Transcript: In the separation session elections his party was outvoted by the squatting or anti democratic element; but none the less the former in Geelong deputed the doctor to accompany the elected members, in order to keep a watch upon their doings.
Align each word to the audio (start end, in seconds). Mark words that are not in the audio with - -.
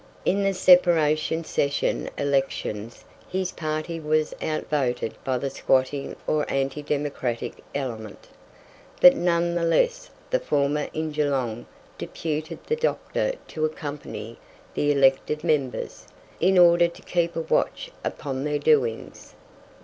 In 0.25 0.41
the 0.41 0.53
separation 0.55 1.43
session 1.43 2.09
elections 2.17 3.05
his 3.29 3.51
party 3.51 3.99
was 3.99 4.33
outvoted 4.41 5.13
by 5.23 5.37
the 5.37 5.51
squatting 5.51 6.15
or 6.25 6.51
anti 6.51 6.81
democratic 6.81 7.63
element; 7.75 8.27
but 8.99 9.15
none 9.15 9.53
the 9.53 9.61
less 9.63 10.09
the 10.31 10.39
former 10.39 10.87
in 10.91 11.11
Geelong 11.11 11.67
deputed 11.99 12.57
the 12.65 12.75
doctor 12.75 13.33
to 13.49 13.63
accompany 13.63 14.39
the 14.73 14.91
elected 14.91 15.43
members, 15.43 16.07
in 16.39 16.57
order 16.57 16.87
to 16.87 17.01
keep 17.03 17.35
a 17.35 17.41
watch 17.41 17.91
upon 18.03 18.43
their 18.43 18.57
doings. 18.57 19.35